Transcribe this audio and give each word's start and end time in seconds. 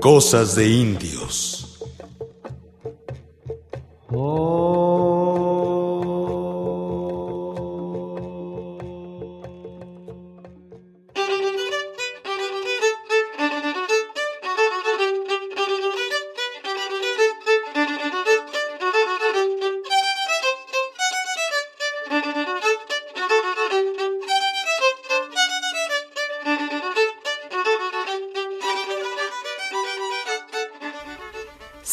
Cosas 0.00 0.54
de 0.54 0.66
indios. 0.66 1.59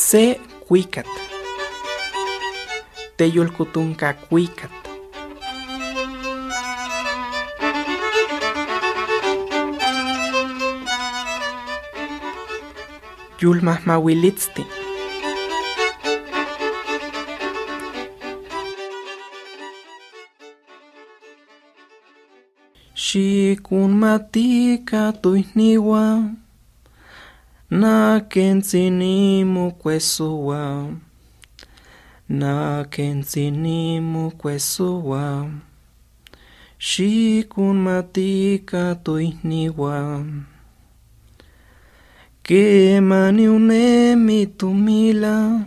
Se 0.08 0.40
cuicat. 0.66 1.06
Teyolcutunca 3.18 4.14
cuicat. 4.16 4.72
Yulmah 13.42 13.84
mawilitzti. 13.86 14.64
Shikun 22.94 23.92
matika 23.92 25.12
tuihniwa. 25.22 26.47
Na 27.70 28.20
kensinimu 28.20 29.72
kwesuwa. 29.72 30.92
Na 32.30 32.86
kensinimu 32.90 34.32
kwesuwa. 34.32 35.50
Shikun 36.78 37.78
matika 37.78 38.96
tuihniwa. 38.96 40.26
Kemani 42.44 43.48
unemi 43.48 44.48
tumila. 44.48 45.62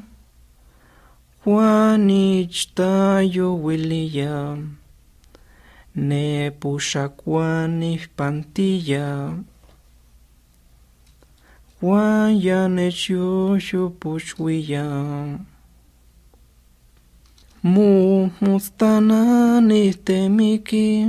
Juanichtayo 1.47 3.57
wiliya. 3.63 4.57
Ne 5.95 6.51
pushakwani 6.51 8.01
pantilla. 8.17 9.35
Juan 11.83 12.37
ya 12.43 12.69
nechushu 12.69 13.91
pushwiya. 14.01 14.85
Mu 17.63 18.31
mustana 18.41 19.63
temiki. 20.05 21.07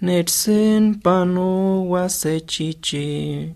Netsen 0.00 0.94
pano 1.02 1.88
wasechichi. 1.88 3.52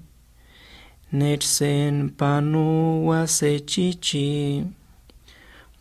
Netsen 1.13 2.11
pano 2.11 3.07
wasechichi. 3.07 4.65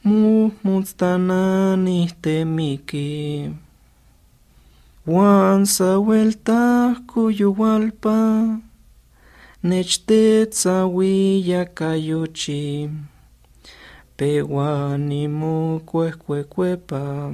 Mu 0.06 0.52
mustana 0.64 1.76
temiki. 2.22 3.52
Juan 5.06 5.66
sa 5.66 5.98
vuelta 5.98 6.96
kuyuwalpa. 7.08 8.60
Nechtetza 9.64 10.86
willa 10.86 11.66
kayuchi. 11.66 12.90
Pewani 14.18 15.28
mu 15.28 15.80
kuekuekuepa. 15.86 17.34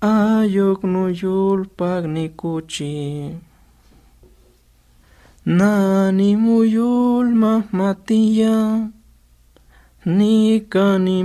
Ayok 0.00 0.84
no 0.84 1.10
yulpak 1.10 2.04
nikuchi. 2.06 3.34
Nani 5.46 6.36
muyul 6.36 7.34
mahmatiya. 7.34 8.90
Nika 10.06 10.98
ni 10.98 11.22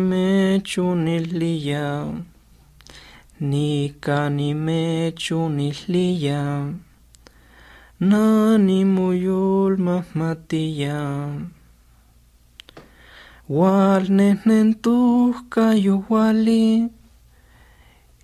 Nani 8.02 8.82
muyul 8.82 9.78
mahmatiya. 9.78 11.38
Wal 13.46 14.10
nenentuh 14.10 15.38
kayo 15.54 16.02
wali. 16.10 16.90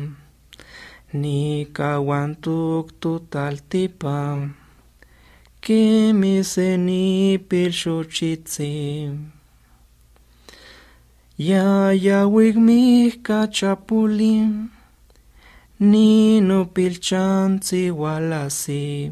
Ni 1.13 1.66
kawantuk 1.66 3.00
tutaltipa. 3.00 4.50
Kemiseni 5.62 7.38
pilshuchitzi. 7.38 9.09
Ya 11.38 11.94
ya 11.94 12.28
wigmih 12.28 13.22
kachapuli. 13.22 14.47
Ni 15.79 16.41
no 16.41 16.66
pilchantzi 16.66 17.91
walasi. 17.91 19.12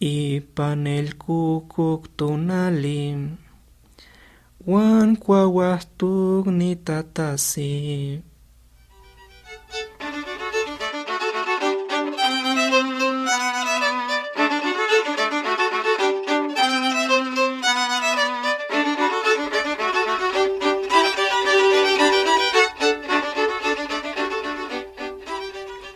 Ipan 0.00 0.86
el 0.86 1.14
kukuk 1.14 2.16
tonali. 2.16 3.28
Juan 4.66 5.14
kwawahtuk 5.14 6.46
ni 6.50 6.74
tatasi. 6.74 8.22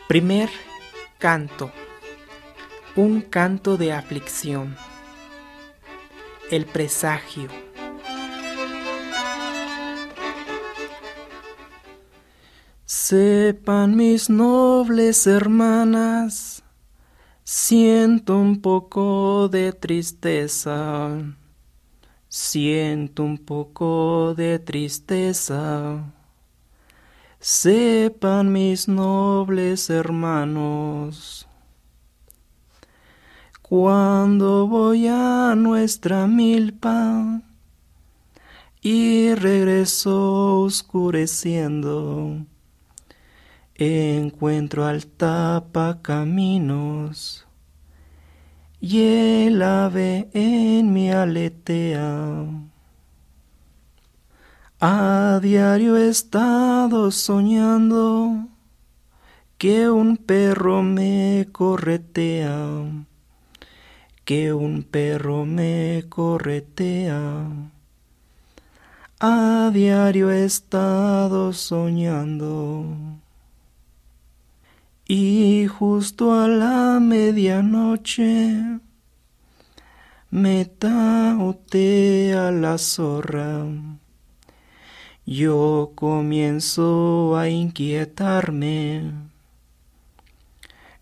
Primer 0.06 0.50
canto. 1.18 1.72
Un 2.94 3.22
canto 3.22 3.76
de 3.76 3.92
aflicción. 3.92 4.76
El 6.50 6.66
presagio. 6.66 7.71
Sepan 13.04 13.96
mis 13.96 14.30
nobles 14.30 15.26
hermanas, 15.26 16.62
siento 17.42 18.38
un 18.38 18.60
poco 18.60 19.48
de 19.48 19.72
tristeza, 19.72 21.10
siento 22.28 23.24
un 23.24 23.38
poco 23.38 24.34
de 24.36 24.60
tristeza. 24.60 26.12
Sepan 27.40 28.52
mis 28.52 28.86
nobles 28.86 29.90
hermanos, 29.90 31.48
cuando 33.62 34.68
voy 34.68 35.08
a 35.08 35.54
nuestra 35.56 36.28
milpa 36.28 37.42
y 38.80 39.34
regreso 39.34 40.60
oscureciendo, 40.60 42.46
encuentro 43.82 44.84
al 44.84 45.06
tapa 45.06 46.00
caminos 46.02 47.46
y 48.80 49.00
el 49.46 49.62
ave 49.62 50.28
en 50.34 50.92
mi 50.92 51.10
aletea. 51.10 52.44
A 54.80 55.38
diario 55.40 55.96
he 55.96 56.08
estado 56.08 57.12
soñando 57.12 58.48
que 59.56 59.88
un 59.88 60.16
perro 60.16 60.82
me 60.82 61.48
corretea, 61.52 62.58
que 64.24 64.52
un 64.52 64.82
perro 64.82 65.44
me 65.46 66.04
corretea. 66.08 67.46
A 69.20 69.70
diario 69.72 70.32
he 70.32 70.44
estado 70.44 71.52
soñando. 71.52 73.21
Y 75.14 75.66
justo 75.66 76.32
a 76.32 76.48
la 76.48 76.98
medianoche 76.98 78.80
me 80.30 80.64
a 82.32 82.50
la 82.50 82.78
zorra. 82.78 83.66
Yo 85.26 85.92
comienzo 85.94 87.36
a 87.36 87.46
inquietarme 87.50 89.12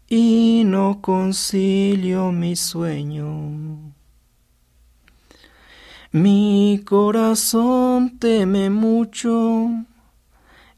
y 0.08 0.64
no 0.66 1.00
concilio 1.00 2.32
mi 2.32 2.56
sueño. 2.56 3.92
Mi 6.10 6.82
corazón 6.84 8.18
teme 8.18 8.70
mucho, 8.70 9.68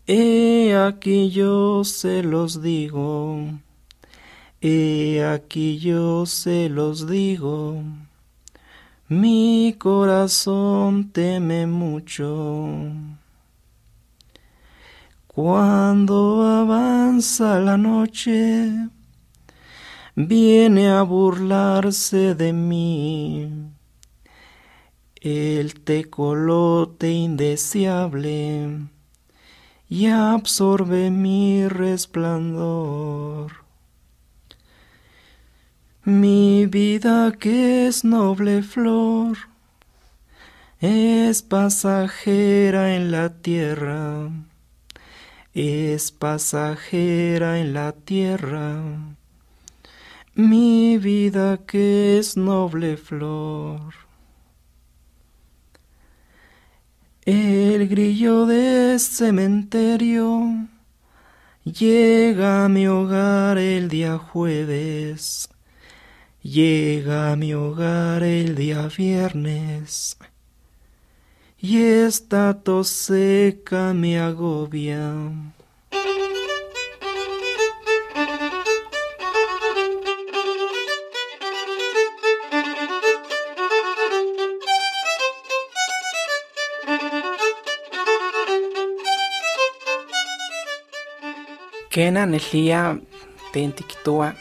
he 0.07 0.75
aquí 0.77 1.31
yo 1.31 1.85
se 1.85 2.23
los 2.23 2.63
digo, 2.63 3.39
he 4.61 5.25
aquí 5.25 5.79
yo 5.79 6.27
se 6.27 6.69
los 6.69 7.09
digo. 7.09 7.83
Mi 9.09 9.75
corazón 9.79 11.11
teme 11.11 11.67
mucho. 11.67 12.91
Cuando 15.27 16.47
avanza 16.47 17.61
la 17.61 17.77
noche, 17.77 18.73
viene 20.15 20.89
a 20.89 21.03
burlarse 21.03 22.35
de 22.35 22.53
mí 22.53 23.73
el 25.21 25.81
tecolote 25.85 27.11
indeseable 27.11 28.92
y 29.93 30.07
absorbe 30.07 31.11
mi 31.11 31.69
resplandor. 31.69 33.53
Mi 36.03 36.65
vida 36.65 37.31
que 37.39 37.89
es 37.89 38.03
noble 38.03 38.63
flor 38.63 39.37
es 40.81 41.43
pasajera 41.43 42.97
en 42.97 43.11
la 43.11 43.35
tierra, 43.43 44.31
es 45.53 46.11
pasajera 46.11 47.61
en 47.61 47.75
la 47.75 47.93
tierra. 47.93 48.81
Mi 50.35 50.97
vida 50.97 51.59
que 51.67 52.17
es 52.17 52.39
noble 52.39 52.97
flor. 52.97 54.12
El 57.25 57.87
grillo 57.87 58.47
de 58.47 58.99
cementerio 58.99 60.67
llega 61.63 62.65
a 62.65 62.69
mi 62.69 62.89
hogar 62.89 63.59
el 63.59 63.89
día 63.89 64.19
jueves, 64.19 65.49
llega 66.43 67.31
a 67.31 67.37
mi 67.37 67.55
hogar 67.55 68.25
el 68.25 68.57
día 68.57 68.89
viernes, 68.89 70.17
y 71.61 71.77
esta 71.81 72.61
tos 72.61 72.89
seca 72.89 73.95
me 73.95 74.19
agobia. 74.19 75.15
Kena 92.03 92.27
nelia 92.27 92.97
tentikitoa. 93.53 94.33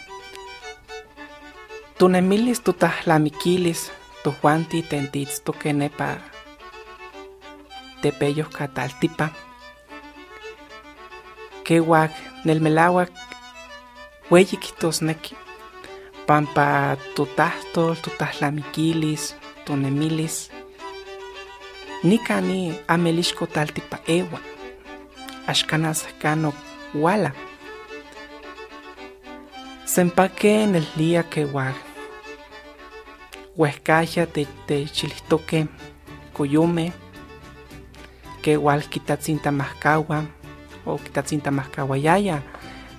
Tunemilis 1.97 2.59
tutahlamikilis 2.59 3.91
tujuanti 4.23 4.81
tentitztokenepa 4.81 6.07
tepeyos 8.01 8.47
kataltipa. 8.47 9.27
Kewak 11.63 12.11
nelmelawak 12.45 13.11
neki. 15.01 15.35
pampa 16.27 16.97
tutahtol 17.15 17.93
tutahlamikilis 17.93 19.35
tunemilis 19.65 20.51
nikani 22.03 22.79
amelixko 22.87 23.45
taltipa 23.47 23.97
ewa 24.07 24.39
axkanas 25.47 26.07
kano 26.21 26.53
wala. 29.91 29.95
Sempaque 29.95 30.63
en 30.63 30.75
el 30.75 30.87
día 30.95 31.23
que 31.23 31.45
guag. 31.45 31.75
Huescaya 33.55 34.25
te, 34.25 34.47
te 34.65 34.85
chilistoque, 34.85 35.67
coyume, 36.33 36.93
que 38.41 38.53
igual 38.53 38.83
quitatzinta 38.83 39.51
mascagua, 39.51 40.23
o 40.85 40.97
quitatzinta 40.97 41.51
mascaguayaya, 41.51 42.41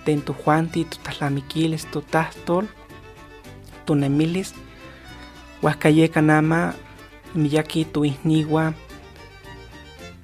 de 0.05 0.13
en 0.13 0.23
tu 0.23 0.35
taslamiquiles, 1.03 1.87
tu 1.91 2.03
tastol, 2.03 2.69
tu 3.87 3.95
nemilis, 3.95 4.55
huascayeca 5.63 6.21
nama, 6.21 6.75
miyaki 7.35 7.87
tu 7.87 8.05
isnigua, 8.05 8.75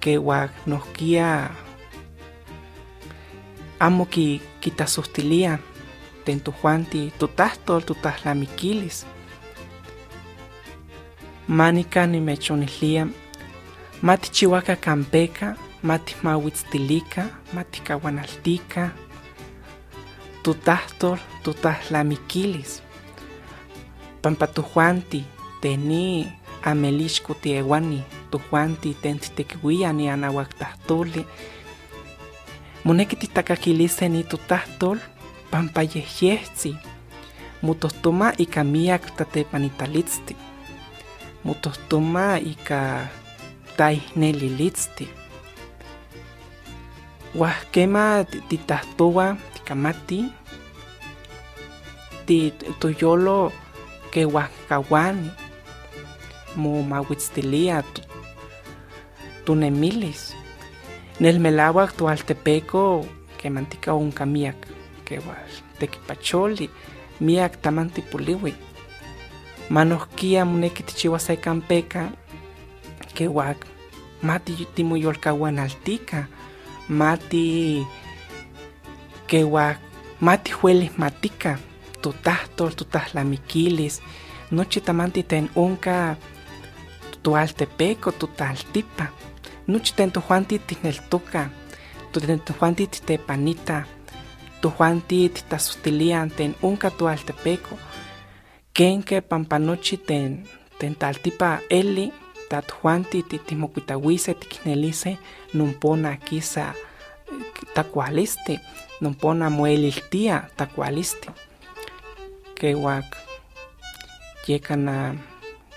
que 0.00 0.18
guag 0.18 0.50
nos 0.66 0.82
guía. 0.92 1.50
Amo 3.80 4.06
ki 4.06 4.42
kitasustilia 4.60 5.60
ten 6.28 6.40
tu 6.40 6.52
juanti 6.52 7.12
tutastol 7.18 7.80
tutaslamiquilis. 7.80 9.06
Manica 11.48 12.06
mati 14.02 14.30
chihuaca 14.30 14.76
campeca, 14.76 15.56
mati 15.82 16.14
mawitztilica, 16.22 17.24
mati 17.52 17.80
caguanaltica, 17.80 18.90
tutastol 20.42 21.16
tutaslamiquilis. 21.42 22.82
Pampa 24.22 24.46
tu 24.46 24.62
juanti 24.62 25.24
teni 25.60 26.32
amelixco 26.62 27.34
tiewani, 27.34 28.04
tu 28.30 28.38
juanti 28.50 28.94
tentitequiwia 28.94 29.92
ni 29.92 30.08
anahuactahtoli, 30.10 31.26
moneki 32.84 33.16
titakakilise 33.16 34.08
ni 34.08 34.24
tutahtol 34.24 34.98
pampa 35.50 35.82
yehyehtzin 35.82 36.76
motohtoma 37.62 38.32
ika 38.38 38.64
miak 38.64 39.16
tatepanitalitzti 39.16 40.36
motohtoma 41.44 42.38
ika 42.38 43.08
taihnelilitzti 43.76 45.08
wahkema 47.34 48.24
titahtowa 48.48 49.36
tikamati 49.54 50.24
ti 52.26 52.52
toyolo 52.80 53.52
ke 54.10 54.24
wahkawani 54.24 55.30
mo 56.56 56.82
mawitztilia 56.82 57.82
tunemilis. 59.44 60.34
Nel 61.20 61.40
melagua 61.40 61.88
tepeco 62.26 63.06
que 63.38 63.50
mantica 63.50 63.94
un 63.94 64.12
camiac, 64.12 64.67
que 65.08 65.18
was 65.18 65.62
tequipacholi, 65.78 66.70
miak 67.20 67.56
tamanti 67.62 68.02
puliwi. 68.02 68.54
Manosquia 69.70 70.44
muneki 70.44 70.82
tichiwasai 70.82 71.36
campeca, 71.36 72.02
que 73.14 73.26
wak 73.28 73.66
mati 74.22 74.68
timuyolcahuan 74.74 75.58
altica, 75.58 76.28
mati 76.88 77.86
que 79.26 79.44
wak 79.44 79.78
mati 80.20 80.52
huelis 80.52 80.98
matica, 80.98 81.58
tutastol, 82.02 82.70
tutaslamiquilis, 82.78 84.02
noche 84.50 84.80
tamanti 84.80 85.22
ten 85.22 85.50
unca 85.54 86.16
tualtepeco, 87.22 88.12
tutaltipa 88.12 89.06
nuchi 89.68 89.92
ten 89.94 90.12
tojuanti 90.12 90.58
tineltoka, 90.58 91.50
ten 92.12 92.40
tojuanti 92.40 92.86
titepanita, 92.86 93.84
tojuanti 94.60 95.28
titasustilian 95.28 96.30
ten 96.30 96.54
unka 96.62 96.90
tualtepeco, 96.90 97.78
kenke 98.74 99.20
pampanochi 99.20 99.96
ten, 99.96 100.48
ten 100.78 100.96
taltipa 100.96 101.58
eli, 101.70 102.12
ta 102.48 102.62
tojuanti 102.62 103.22
titimokuitawise 103.22 104.34
tiknelise, 104.34 105.18
numpona 105.54 106.16
kisa 106.16 106.72
takualisti, 107.74 108.60
numpona 109.00 109.50
mueliltia 109.50 110.42
takualisti. 110.56 111.28
Kewak 112.54 113.16
yekana 114.48 115.14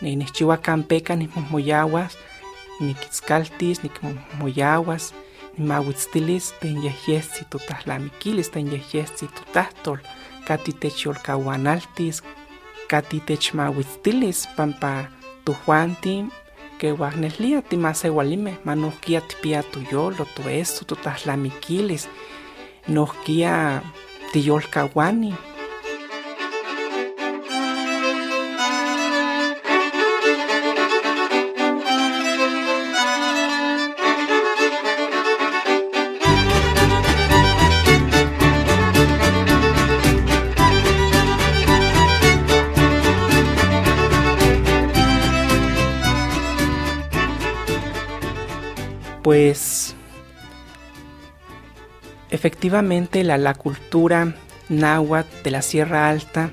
nihchiwa 0.01 0.57
kampeca 0.57 1.15
nihmohmoyawas, 1.15 2.17
niquitzcaltis, 2.79 3.81
moyaguas, 4.39 5.13
mahuitztilis, 5.13 5.13
ten 5.13 5.20
Mawitzilis 5.57 5.67
mautztilis 5.67 6.53
tenyehyehtzi 6.61 7.45
totahtlamiquilis 7.49 8.49
tenyehyehtzi 8.49 9.27
totahtol 9.27 9.97
kati 10.47 10.73
techyolkauanaltis 10.73 12.23
kati 12.87 13.19
techmauitztilis 13.19 14.47
pampa 14.55 15.03
tojuantin 15.45 16.31
kewah 16.77 17.15
nehlia 17.15 17.61
timaseualimeh 17.61 18.63
ma 18.63 18.75
nohkia 18.75 19.21
tipia 19.21 19.63
toyolo 19.63 20.25
toesto 20.35 20.85
totahtlamiquilis 20.85 22.09
nohkia 22.87 23.81
tiyolkauani 24.33 25.33
efectivamente 52.41 53.23
la, 53.23 53.37
la 53.37 53.53
cultura 53.53 54.33
náhuatl 54.67 55.43
de 55.43 55.51
la 55.51 55.61
Sierra 55.61 56.09
Alta, 56.09 56.49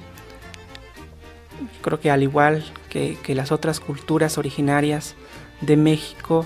creo 1.81 1.99
que 1.99 2.11
al 2.11 2.23
igual 2.23 2.63
que, 2.91 3.17
que 3.23 3.35
las 3.35 3.53
otras 3.53 3.81
culturas 3.81 4.37
originarias 4.37 5.15
de 5.63 5.79
México, 5.79 6.45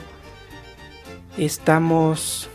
estamos 1.37 2.49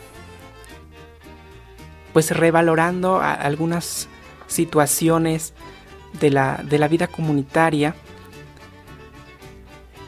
pues 2.14 2.30
revalorando 2.30 3.20
algunas 3.20 4.08
situaciones 4.46 5.52
de 6.18 6.30
la, 6.30 6.62
de 6.64 6.78
la 6.78 6.88
vida 6.88 7.06
comunitaria. 7.06 7.94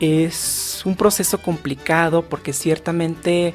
Es 0.01 0.81
un 0.87 0.97
proceso 0.97 1.43
complicado 1.43 2.23
porque 2.23 2.55
ciertamente 2.55 3.53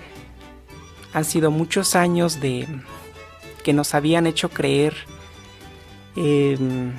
han 1.12 1.25
sido 1.25 1.50
muchos 1.50 1.96
años 1.96 2.39
de 2.39 2.67
que 3.65 3.74
nos 3.74 3.95
habían 3.95 4.27
hecho 4.27 4.50
creer 4.50 4.93
em, 6.15 6.93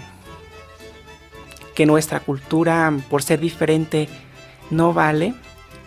que 1.77 1.87
nuestra 1.87 2.19
cultura 2.19 2.93
por 3.09 3.23
ser 3.23 3.39
diferente 3.39 4.09
no 4.71 4.93
vale 4.93 5.33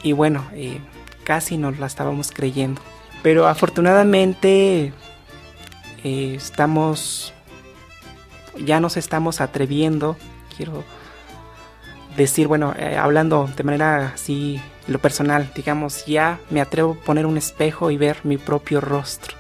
y 0.04 0.14
bueno 0.14 0.48
eh, 0.54 0.80
casi 1.26 1.58
nos 1.58 1.80
la 1.80 1.88
estábamos 1.88 2.32
creyendo 2.32 2.82
pero 3.22 3.48
afortunadamente 3.48 4.94
eh, 6.06 6.36
estamos 6.38 7.34
ya 8.58 8.80
nos 8.80 8.96
estamos 8.96 9.42
atreviendo 9.42 10.16
quiero 10.56 10.86
decir, 12.16 12.48
bueno, 12.48 12.74
eh, 12.78 12.98
hablando 12.98 13.50
de 13.56 13.64
manera 13.64 14.12
así, 14.14 14.60
lo 14.88 15.00
personal, 15.00 15.50
digamos, 15.56 16.06
ya 16.06 16.40
me 16.50 16.62
atrevo 16.62 16.98
a 17.00 17.06
poner 17.06 17.26
un 17.26 17.38
espejo 17.38 17.92
y 17.92 17.98
ver 17.98 18.18
mi 18.24 18.38
propio 18.38 18.82
rostro. 18.82 19.39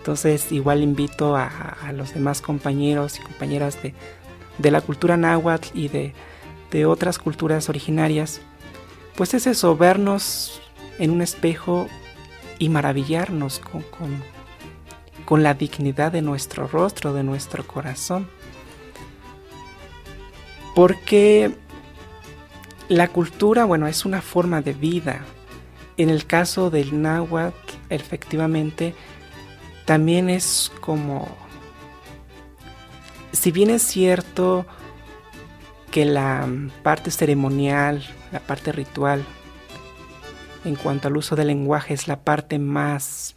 Entonces, 0.00 0.50
igual 0.50 0.82
invito 0.82 1.36
a, 1.36 1.76
los 1.94 2.14
demás 2.14 2.42
compañeros 2.42 3.18
y 3.18 3.22
compañeras 3.22 3.78
de, 3.82 4.70
la 4.70 4.80
cultura 4.80 5.16
náhuatl 5.16 5.68
y 5.78 5.88
de, 5.88 6.86
otras 6.86 7.18
culturas 7.18 7.68
originarias, 7.68 8.40
pues 9.16 9.34
es 9.34 9.46
eso, 9.46 9.76
vernos 9.76 10.60
en 10.98 11.10
un 11.10 11.20
espejo 11.20 11.88
y 12.58 12.68
maravillarnos 12.68 13.58
con, 13.58 13.84
con 15.24 15.42
la 15.42 15.54
dignidad 15.54 16.12
de 16.12 16.22
nuestro 16.22 16.66
rostro, 16.66 17.12
de 17.12 17.22
nuestro 17.22 17.66
corazón 17.66 18.28
porque 20.74 21.52
la 22.88 23.08
cultura, 23.08 23.64
bueno, 23.64 23.86
es 23.86 24.04
una 24.04 24.22
forma 24.22 24.62
de 24.62 24.72
vida. 24.72 25.24
En 25.96 26.08
el 26.08 26.26
caso 26.26 26.70
del 26.70 27.02
náhuatl, 27.02 27.74
efectivamente, 27.90 28.94
también 29.90 30.30
es 30.30 30.70
como, 30.80 31.26
si 33.32 33.50
bien 33.50 33.70
es 33.70 33.82
cierto 33.82 34.64
que 35.90 36.04
la 36.04 36.48
parte 36.84 37.10
ceremonial, 37.10 38.06
la 38.30 38.38
parte 38.38 38.70
ritual, 38.70 39.24
en 40.64 40.76
cuanto 40.76 41.08
al 41.08 41.16
uso 41.16 41.34
del 41.34 41.48
lenguaje, 41.48 41.92
es 41.92 42.06
la 42.06 42.20
parte 42.20 42.60
más 42.60 43.34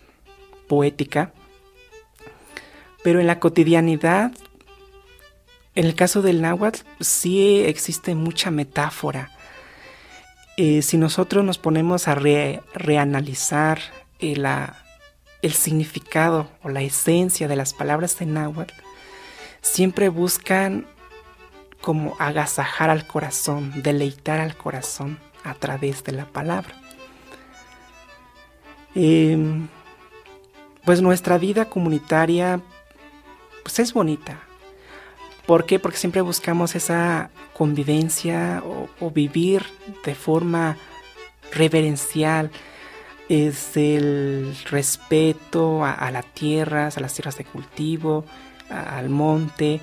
poética, 0.67 1.33
pero 3.03 3.19
en 3.19 3.25
la 3.25 3.39
cotidianidad 3.39 4.31
en 5.73 5.85
el 5.85 5.95
caso 5.95 6.21
del 6.21 6.43
náhuatl 6.43 6.81
sí 6.99 7.63
existe 7.63 8.13
mucha 8.13 8.51
metáfora. 8.51 9.31
Eh, 10.57 10.83
si 10.83 10.99
nosotros 10.99 11.43
nos 11.43 11.57
ponemos 11.57 12.07
a 12.07 12.13
reanalizar 12.13 13.79
eh, 14.19 14.35
el 15.43 15.53
significado 15.53 16.49
o 16.63 16.69
la 16.69 16.81
esencia 16.81 17.47
de 17.47 17.55
las 17.55 17.73
palabras 17.73 18.17
de 18.17 18.25
náhuatl, 18.25 18.73
siempre 19.61 20.09
buscan 20.09 20.87
como 21.81 22.15
agasajar 22.17 22.89
al 22.89 23.05
corazón, 23.05 23.83
deleitar 23.83 24.39
al 24.39 24.57
corazón 24.57 25.19
a 25.43 25.53
través 25.53 26.03
de 26.03 26.13
la 26.13 26.25
palabra. 26.25 26.73
Em, 28.95 29.67
pues 30.85 31.01
nuestra 31.01 31.37
vida 31.37 31.69
comunitaria 31.69 32.59
pues 33.63 33.79
es 33.79 33.93
bonita, 33.93 34.39
¿Por 35.45 35.65
qué? 35.65 35.77
Porque 35.77 35.97
siempre 35.97 36.21
buscamos 36.21 36.73
esa 36.75 37.29
convivencia 37.53 38.63
o, 38.99 39.11
vivir 39.11 39.65
de 40.05 40.15
forma 40.15 40.77
reverencial, 41.51 42.49
es 43.29 43.77
el 43.77 44.55
respeto 44.69 45.85
a, 45.85 46.11
la 46.11 46.21
tierra, 46.21 46.89
a 46.93 46.99
las 46.99 47.13
tierras 47.13 47.37
de 47.37 47.45
cultivo, 47.45 48.25
al 48.69 49.09
monte, 49.09 49.81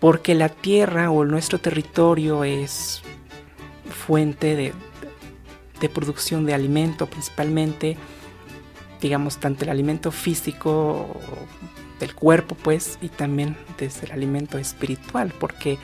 porque 0.00 0.34
la 0.34 0.48
tierra 0.48 1.10
o 1.10 1.24
nuestro 1.24 1.58
territorio 1.58 2.44
es 2.44 3.02
fuente 3.90 4.56
de, 4.56 4.72
de 5.80 5.88
producción 5.88 6.46
de 6.46 6.54
alimento 6.54 7.06
principalmente, 7.06 7.96
digamos, 9.00 9.38
tanto 9.38 9.64
el 9.64 9.70
alimento 9.70 10.10
físico 10.10 11.08
del 11.98 12.14
cuerpo, 12.14 12.54
pues, 12.54 12.98
y 13.02 13.08
también 13.08 13.56
desde 13.78 14.06
el 14.06 14.12
alimento 14.12 14.58
espiritual, 14.58 15.32
porque 15.38 15.78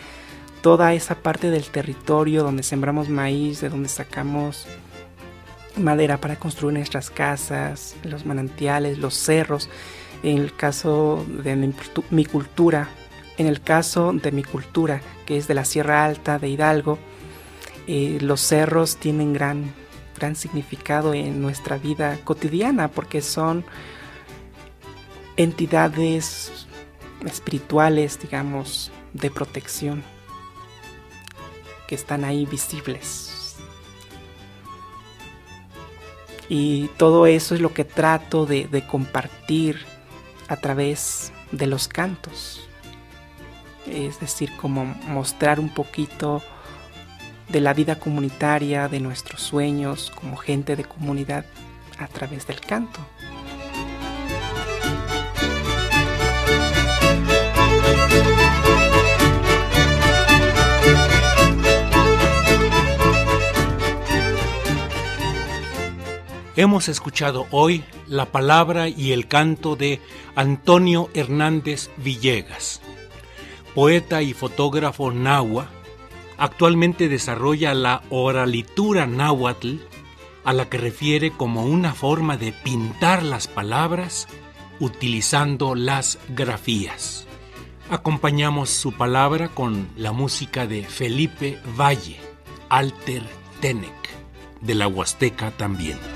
toda 0.62 0.94
esa 0.94 1.16
parte 1.16 1.50
del 1.50 1.64
territorio 1.64 2.42
donde 2.42 2.62
sembramos 2.62 3.08
maíz, 3.08 3.60
de 3.60 3.68
donde 3.68 3.88
sacamos 3.88 4.66
madera 5.76 6.18
para 6.18 6.36
construir 6.36 6.74
nuestras 6.74 7.10
casas, 7.10 7.96
los 8.02 8.24
manantiales, 8.26 8.98
los 8.98 9.14
cerros, 9.14 9.68
en 10.22 10.38
el 10.38 10.54
caso 10.54 11.24
de 11.28 11.56
mi, 12.10 12.24
cultura, 12.24 12.88
en 13.36 13.46
el 13.46 13.60
caso 13.60 14.12
de 14.12 14.32
mi 14.32 14.42
cultura, 14.42 15.00
que 15.26 15.36
es 15.36 15.46
de 15.46 15.54
la 15.54 15.64
Sierra 15.64 16.04
Alta 16.04 16.38
de 16.38 16.48
Hidalgo, 16.48 16.98
eh, 17.86 18.18
los 18.20 18.40
cerros 18.40 18.96
tienen 18.96 19.32
gran, 19.32 19.72
gran 20.18 20.34
significado 20.34 21.14
en 21.14 21.40
nuestra 21.40 21.78
vida 21.78 22.18
cotidiana 22.24 22.88
porque 22.88 23.20
son 23.20 23.64
entidades 25.36 26.66
espirituales, 27.24 28.18
digamos, 28.20 28.90
de 29.12 29.30
protección, 29.30 30.02
que 31.86 31.94
están 31.94 32.24
ahí 32.24 32.46
visibles. 32.46 33.35
Y 36.48 36.88
todo 36.96 37.26
eso 37.26 37.54
es 37.54 37.60
lo 37.60 37.72
que 37.72 37.84
trato 37.84 38.46
de, 38.46 38.84
compartir 38.88 39.80
a 40.48 40.56
través 40.56 41.32
de 41.52 41.66
los 41.66 41.88
cantos. 41.88 42.68
Es 43.86 44.20
decir, 44.20 44.50
como 44.56 44.84
mostrar 44.84 45.60
un 45.60 45.72
poquito 45.72 46.42
de 47.48 47.60
la 47.60 47.74
vida 47.74 47.98
comunitaria, 47.98 48.88
de 48.88 49.00
nuestros 49.00 49.40
sueños 49.40 50.12
como 50.14 50.36
gente 50.36 50.76
de 50.76 50.84
comunidad 50.84 51.44
a 51.98 52.08
través 52.08 52.46
del 52.46 52.60
canto. 52.60 53.00
Hemos 66.56 66.88
escuchado 66.88 67.46
hoy 67.50 67.84
la 68.06 68.26
palabra 68.26 68.88
y 68.88 69.12
el 69.12 69.28
canto 69.28 69.76
de 69.76 70.00
Antonio 70.34 71.10
Hernández 71.14 71.90
Villegas, 71.98 72.80
poeta 73.74 74.22
y 74.22 74.32
fotógrafo 74.32 75.12
nahua, 75.12 75.68
Actualmente 76.38 77.08
desarrolla 77.08 77.74
la 77.74 78.02
oralitura 78.10 79.06
náhuatl, 79.06 79.76
a 80.44 80.52
la 80.52 80.68
que 80.68 80.78
refiere 80.78 81.30
como 81.30 81.64
una 81.64 81.94
forma 81.94 82.36
de 82.36 82.52
pintar 82.52 83.22
las 83.22 83.48
palabras 83.48 84.28
utilizando 84.78 85.74
las 85.74 86.18
grafías. 86.28 87.26
Acompañamos 87.88 88.70
su 88.70 88.92
palabra 88.92 89.48
con 89.48 89.88
la 89.96 90.12
música 90.12 90.66
de 90.66 90.84
Felipe 90.84 91.58
Valle, 91.78 92.20
Alter 92.68 93.22
Tenec, 93.60 93.92
de 94.60 94.74
la 94.74 94.88
Huasteca 94.88 95.52
también. 95.52 96.15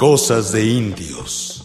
Cosas 0.00 0.50
de 0.52 0.64
indios. 0.64 1.59